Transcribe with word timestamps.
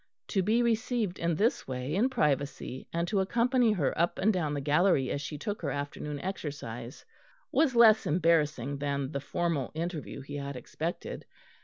To 0.29 0.41
be 0.41 0.63
received 0.63 1.19
in 1.19 1.35
this 1.35 1.67
way, 1.67 1.93
in 1.93 2.09
privacy, 2.09 2.87
and 2.91 3.07
to 3.07 3.19
accompany 3.19 3.73
her 3.73 3.95
up 3.95 4.17
and 4.17 4.33
down 4.33 4.55
the 4.55 4.59
gallery 4.59 5.11
as 5.11 5.21
she 5.21 5.37
took 5.37 5.61
her 5.61 5.69
afternoon 5.69 6.19
exercise 6.21 7.05
was 7.51 7.75
less 7.75 8.07
embarrassing 8.07 8.79
than 8.79 9.11
the 9.11 9.19
formal 9.19 9.69
interview 9.75 10.21
he 10.21 10.37
had 10.37 10.55
expected. 10.55 11.27